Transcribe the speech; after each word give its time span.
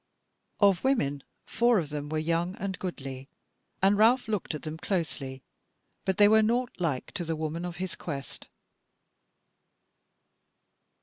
Of 0.59 0.83
women 0.83 1.21
four 1.45 1.77
of 1.77 1.89
them 1.89 2.09
were 2.09 2.17
young 2.17 2.55
and 2.55 2.79
goodly, 2.79 3.29
and 3.83 3.99
Ralph 3.99 4.27
looked 4.27 4.55
at 4.55 4.63
them 4.63 4.79
closely; 4.79 5.43
but 6.05 6.17
they 6.17 6.27
were 6.27 6.41
naught 6.41 6.71
like 6.79 7.11
to 7.11 7.23
the 7.23 7.35
woman 7.35 7.65
of 7.65 7.75
his 7.75 7.95
quest. 7.95 8.47